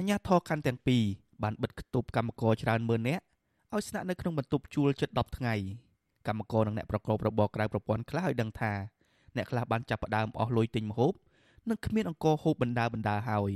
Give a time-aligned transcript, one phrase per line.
[0.00, 1.02] អាជ្ញាធរខណ្ឌទាំងពីរ
[1.42, 3.22] បានបិទគប់កម្មករច្រើនម៉ឺននាក់
[3.74, 5.54] ឲ្យស្នាក់នៅក្នុងបន្ទប់ជួលជិត10ថ្ងៃ
[6.26, 8.72] កម្មករនិងអ្នកប្រកបរបរក្រៅប្រព័ន្ធខ្លះឲ្យដឹងថា
[9.36, 11.12] អ្នកខ្លះបានចាប់ផ្ដើមអស់លុយទិញម្ហូប
[11.70, 13.52] និងគ្មានអង្គហូបបណ្ដាបណ្ដាហើយ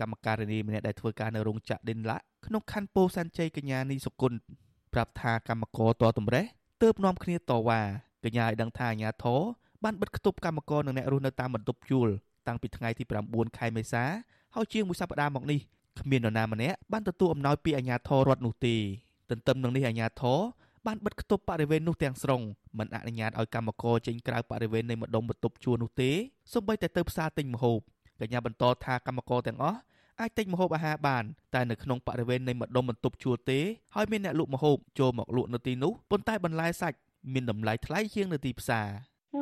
[0.00, 4.38] កម្មការិនីម្នាក់ដែលធ្វើការនៅរោងចក្រដេនឡាក់ក្នុងខណ្ឌពោធិ៍សែនជ័យកញ្ញានីសុគន្ធ
[4.92, 6.44] ប្រាប់ថាកម្មករតតម្រេះ
[6.82, 7.80] ទើបនាំគ្នាតវ៉ា
[8.24, 9.40] កញ្ញាឲ្យដឹងថាអាញាធរ
[9.84, 12.08] បានបិទគប់កម្មករនិងអ្នករស់នៅតាមបន្ទប់ជួល
[12.46, 14.04] តាំងពីថ្ងៃទី9ខែមេសា
[14.54, 15.60] ហើយជាងមួយសប្តាហ៍មកនេះ
[16.00, 18.76] គ្មាននរណាម្នាក់បានទទួលអំណោយពីអាជ្ញាធររដ្ឋនោះទេ
[19.30, 20.40] ទន្ទឹមនឹងនេះអាជ្ញាធរ
[20.86, 22.40] បានបិទគប់បរិវេណនោះទាំងស្រុង
[22.78, 26.10] មិនអនុញ្ញាតឲ្យកម្មករចេញក្រៅបរិវេណនៃម្ដុំបន្ទប់ជួលនោះទេ
[26.52, 27.78] សូម្បីតែទៅផ្សារទិញម្ហូប
[28.20, 29.78] កញ្ញាបន្តថាកម្មករទាំងអស់
[30.20, 31.24] អាចទិញម្ហូបអាហារបាន
[31.54, 33.60] តែនៅក្នុងបរិវេណនៃម្ដុំបន្ទប់ជួលទេ
[33.94, 36.98] ហើយមានអ្នកលក់ម្ហូបចូលមកលក់នៅទីនោះប៉ុន្តែបន្លែសាច់
[37.32, 38.88] មានតម្លៃថ្លៃជាងនៅទីផ្សារ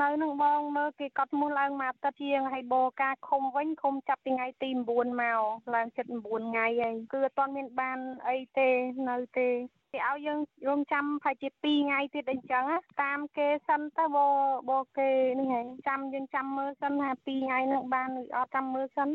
[0.00, 5.40] នៅនឹងបងមើលគេកត់មូលឡើងមកទឹកជាងហើយបោការឃុំវិញឃុំចាប់ពីថ្ងៃទី9មក
[5.74, 8.68] ឡើងចិត្ត9ថ្ងៃហើយគឺអត់ទាន់មានបានអីទេ
[9.08, 9.48] នៅទេ
[9.92, 12.64] គេឲ្យយើងរងចាំប្រហែលជា2ថ្ងៃទៀតអីចឹង
[13.02, 14.18] តាមគេសិនទៅប
[14.70, 19.08] បគេនេះហើយចាំយើងចាំមើលសិនថា2ថ្ងៃនឹងបានឬអត់ចាំមើលសិន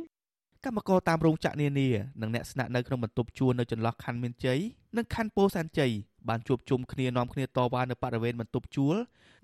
[0.65, 1.89] កម្មករតាមរោងចក្រនានា
[2.21, 4.59] និងអ្នកស្នាក់នៅក្នុងបន្ទប់ជួលនៅចន្លោះខណ្ឌមានជ័យ
[4.97, 5.91] និងខណ្ឌពោធិ៍សែនជ័យ
[6.29, 8.95] បានជួបជុំគ្នានាំគ្នាតវ៉ានៅបរិវេណបន្ទប់ជួល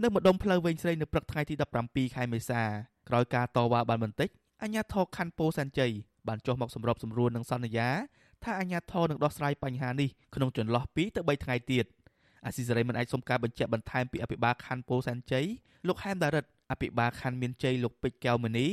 [0.03, 2.61] នៅម្ដុំផ្លូវវែងស្រីនៅព្រឹកថ្ងៃទី17ខែមេសា
[3.09, 4.29] ក្រោយការតវ៉ាបានបន្តិច
[4.61, 5.91] អាជ្ញាធរខណ្ឌពោធិ៍សែនជ័យ
[6.27, 7.89] បានចុះមកសម្របសម្រួលនឹងសន្យា
[8.43, 11.85] ថាអាជ្ញាធរនឹងដោះស្រាយបញ្ហានេះក្នុងចន្លោះ2ទៅ3ថ្ងៃទៀត
[12.45, 15.45] អាស៊ីសេរីមិនអាចសុំការបញ្ជាក់បន្ថែមពីអភិបាលខណ្ឌពោធិ៍សែនជ័យ
[15.87, 18.67] លោកហែមដារិតអភិបាលខណ្ឌមានជ័យលោកពេជ្រកែវមនី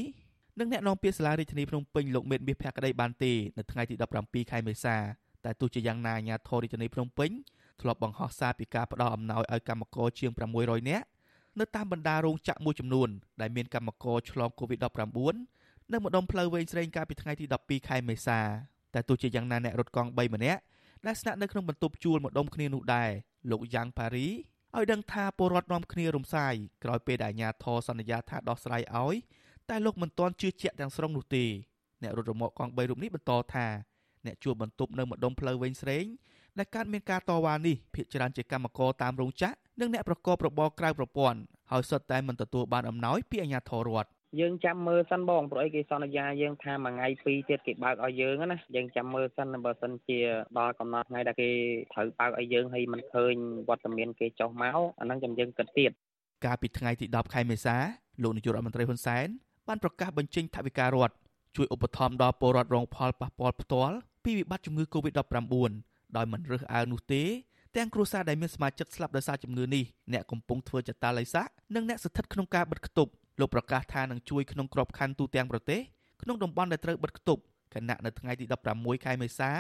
[0.58, 4.97] និងអ្នកនាំពាក្យសាលារាជធានីភ្នំពេញលោកមេតមាសភក្តីបានទេនៅថ្ងៃទី17ខែមេសា
[5.45, 7.30] តែទោះជាយ៉ាងណាអាជ្ញាធររាជធានីភ្នំពេញ
[7.81, 11.06] ធ្លាប់បង្ហោះសារពីការផ្ដល់អំណោយឲ្យកម្មករជាង600នាក់
[11.59, 13.09] នៅតាមបណ្ដារោងចក្រមួយចំនួន
[13.41, 15.36] ដែលមានកម្មករឆ្លង COVID-19
[15.92, 18.41] នៅម្ដុំផ្លូវវែងស្រេងកាលពីថ្ងៃទី12ខែមេសា
[18.95, 20.61] តែទោះជាយ៉ាងណាអ្នករត់កង់3ម្នាក់
[21.06, 23.11] ដែលស្នាក់នៅក្នុងបន្ទប់ជួលម្ដុំគ្នានោះដែរ
[23.51, 24.28] លោកយ៉ាងប៉ារី
[24.77, 26.55] ឲ្យដឹងថាពលរដ្ឋនាំគ្នារំសាយ
[26.85, 29.17] ក្រោយពេលដែលអាជ្ញាធរសន្យាថាដោះស្រាយឲ្យ
[29.68, 31.45] តែលោកមិនទាន់ជឿជាក់ទាំងស្រុងនោះទេ
[32.02, 33.67] អ្នករត់រមាក់កង់3រូបនេះបន្តថា
[34.27, 36.05] អ្នកជួលបន្ទប់នៅម្ដុំផ្លូវវែងស្រេង
[36.58, 41.38] ដែលកើតមានការតវ៉ានេះភាគច្រើនជាកម្មករតាមរោងចក្រនិងអ្នកប្រកបរបរក្រៅប្រព័ន្ធ
[41.70, 50.18] ហើយសុទ្ធតែមិនទទួលបានអំណោយពីអាជ្ញាធររដ្ឋយើងចាំមើលសិនបងព្រោះអីគេសន្យាយើងថាមួយថ្ងៃពីរទៀតគេបើកឲ្យយើងណាយើងចាំមើលសិនបើសិនជា
[50.58, 51.50] ដល់កំណត់ថ្ងៃដែលគេ
[51.92, 53.34] ត្រូវបើកឲ្យយើងហើយមិនឃើញ
[53.68, 55.92] វត្តមានគេចុះមកអាហ្នឹងចាំយើងគិតទៀត
[56.44, 57.77] កាលពីថ្ងៃទី10ខែមេសា
[58.22, 59.27] លោកនាយករដ្ឋមន្ត្រីហ៊ុនសែន
[59.68, 61.14] បានប្រកាសបញ្ចេញថវិការដ្ឋ
[61.56, 67.23] ជួយឧបត្ថម្ភដល់ពលរដ្ឋរងផលប៉ះពាល់ផ្ទាល់ពីវិបត្តិជំងឺ Covid-19 ដោយមិនរើសអើងនោះទេ
[67.77, 75.81] ទាំងគ្រួសារដែលមានសមាជិកស្លាប់ដោយសារជំងឺនេះអ្នកកំពុងធ្វើចតាល័យស័កនិងអ្នកស្ថិតក្នុងការបិទគប់លោកប្រកាសថានឹងជួយក្នុងក្របខ័ណ្ឌទូទាំងប្រទេស
[76.23, 77.43] ក្នុងតំបន់ដែលត្រូវបិទគប់
[77.75, 78.45] គណៈនៅថ្ងៃទី
[78.75, 79.53] 16ខែមេសា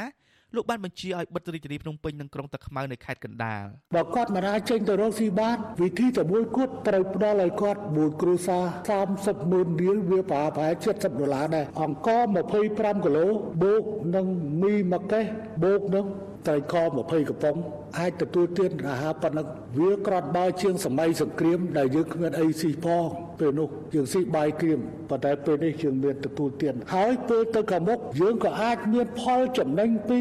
[0.54, 8.64] លោកបានបញ្ជាឲ្យបិទរាជធានីភ្នំពេញនិងក្រុងតាខ្មៅនៅខេត្តកណ្ដាលបើគាត់មិនអាចចេញទៅរកស៊ីបានវិធីតែមួយគត់ត្រូវផ្ដល់ឲ្យគាត់មួយគ្រួសារ
[9.06, 12.08] 30ម៉ឺនរៀលវាប្រហែល70ដុល្លារដែរអង្គ
[12.56, 13.26] 25គីឡូ
[13.62, 13.82] បូក
[14.14, 14.26] នឹង
[14.62, 15.24] មីមួយកេះ
[15.62, 16.06] បូកនឹង
[16.46, 17.56] ត្រីខ20កំប៉ុង
[17.98, 19.46] អាចទទួលទានអាហារប៉ុណ្ណឹង
[19.78, 23.04] វាក្រាត់បើជាងសម័យសង្គ្រាមដែលយើងគ្មានអីស៊ីផង
[23.40, 24.80] ពេលនោះយើងស៊ីបាយក្រៀម
[25.10, 30.20] ប៉ុន្តែពេលនេះយើងមានទទួលទានហើយពេលទៅខាងមុខយើងក៏អាចមានផលចំណេញពី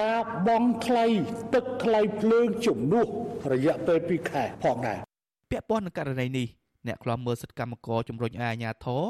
[0.00, 1.06] ការបង់ថ្លៃ
[1.54, 3.06] ទឹកថ្លៃភ្លើងជំនួស
[3.52, 4.98] រយៈពេល2ខែផងដែរ
[5.50, 6.46] ពាក់ព័ន្ធនឹងករណីនេះ
[6.86, 9.02] អ្នកខ្លាំមើលសិទ្ធិកម្មករជំរុញឲ្យអាជ្ញាធរ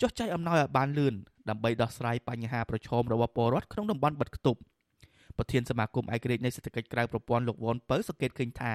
[0.00, 1.14] ចុះចែកអំណោយឲ្យបានលឿន
[1.50, 4.60] ដើម្បីដោះស្រាយបញ្ហាប្រឈមរបស់ពលរដ្ឋក្នុងតំបន់បិទគប់
[5.38, 8.74] ប្រធានសមាគមឯករាជ្យនៃសេដ្ឋកិច្ចក្រៅប្រព័ន្ធលោកវ៉ុនពៅសង្កេតឃើញថា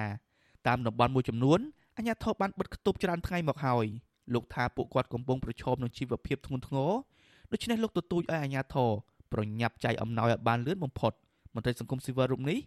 [0.66, 1.60] តាមតំបន់មួយចំនួន
[1.96, 3.86] អាជ្ញាធរបានបិទគប់ច្រើនថ្ងៃមកហើយ
[4.34, 6.92] លោកថាពួកគាត់កំពុងប្រឈមនឹងជីវភាពធ្ងន់ធ្ងរ
[7.52, 8.90] ដូច្នេះលោកទទូចឲ្យអាជ្ញាធរ
[9.32, 11.12] ប្រញាប់ចែកអំណោយឲ្យបានលឿនបំផុត
[11.54, 12.58] មន្ត្រីសង្គមស៊ីវិលរូបនេះ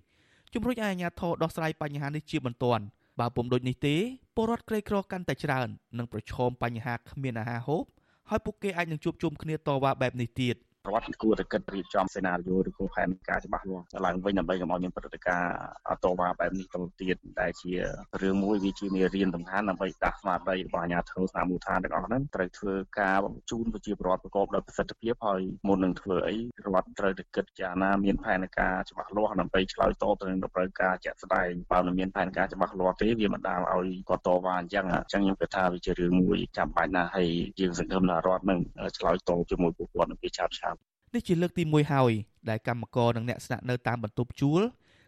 [0.54, 2.84] ជំរុញឲ្យអាជ្ញាធរដោះស្រាយបញ្ហានេះជាបន្ទាន់
[3.20, 3.96] បើពុំដូចនេះទេ
[4.36, 7.84] ពលរដ្ឋក្រីក្រកាន់តែច្រើននឹងប្រឈមបញ្ហាគ្មានអាហារហូប
[8.30, 10.56] ហើយពួកគេអាចនឹងជួបជុំគ្នាតវ៉ាបែបនេះទៀត។
[10.90, 15.54] រដ្ឋគួរតែគិតរៀបចំសេណារីយ៉ូឬក៏ផែនការច្បាស់លាស់ឡើងវិញដើម្បីកុំឲ្យមានព្រឹត្តិការណ៍
[15.90, 17.74] អតវ៉ាបែបនេះទៅទៀតដែលជា
[18.22, 26.36] រឿងមួយវាជាមេរៀនសំខាន់ដើម្បីដាស់ស្មារតីរបស់អាជ្ញាធរស្ថានមូលដ្ឋានទាំងអស់ហ្នឹងត្រូវធ្វើការបញ្ជូនប្រជាពលរដ្ឋប្រកបដោយប្រសិទ្ធភាពហើយមុននឹងធ្វើអី
[26.66, 37.30] រដ្ឋត្រូវតែគិតចារណាមានផែនការច្បាស់លាស់ដើម្បីឆ្លើយតបទៅនឹងតម្រូវការជាក់ស្ដែងបើមិនមានផែនការច្បាស់លាស់ទេវាមិនដាលឲ្យគាត់តវ៉ាអញ្ចឹងអញ្ចឹងខ្ញុំគិតថាវាជារឿងមួយចាំបាច់ណាស់ហើយ
[37.60, 38.60] យើងសង្ឃឹមថារដ្ឋនឹង
[38.98, 40.71] ឆ្លើយតបជាមួយពួកគាត់នៅពេលឆាប់ឆាប់
[41.14, 42.12] នេះជាលើកទី1ហើយ
[42.50, 44.62] ដែលកម្មករនិងអ្នកស្នាក់នៅតាមបន្ទប់ជួល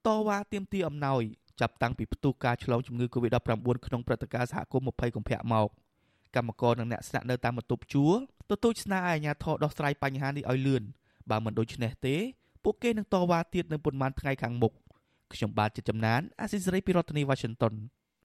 [0.08, 1.22] តវ៉ាទាមទារអំណោយ
[1.62, 5.68] ចាប់តាំងពីផ្ទុះការឆ្លងជំងឺ Covid-19 ក្នុងព្រឹត្តិការណ៍សហគមន៍20កុម្ភៈមក
[6.36, 8.18] កម្មករនិងអ្នកស្នាក់នៅតាមបន្ទប់ជួល
[8.50, 10.84] ទទូចស្នើឲ្យអាជ្ញាធរដោះស្រាយបញ្ហានេះឲ្យលឿន
[11.30, 12.16] បើមិនដូច្នេះទេ
[12.64, 14.74] ពួកគេនឹងតវ៉ាទៀតនៅប៉ុន្មានថ្ងៃខាងមុខ
[15.34, 17.74] ខ្ញុំបាទជាចំណានអាស៊ីសេរីពីរដ្ឋធានី Washington